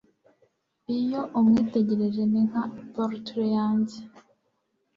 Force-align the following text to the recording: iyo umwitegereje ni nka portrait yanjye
iyo 0.97 1.21
umwitegereje 1.37 2.21
ni 2.31 2.41
nka 2.47 2.63
portrait 2.93 3.51
yanjye 3.55 3.97